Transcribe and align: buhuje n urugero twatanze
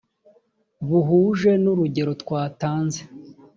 buhuje 0.87 1.51
n 1.63 1.65
urugero 1.71 2.11
twatanze 2.21 3.01